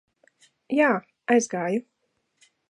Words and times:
Jā, 0.77 0.87
aizgāju. 1.35 1.85